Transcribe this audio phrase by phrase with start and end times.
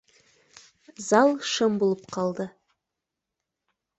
[1.07, 2.49] Зал шым булып ҡалды